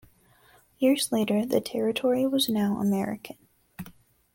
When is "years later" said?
0.79-1.45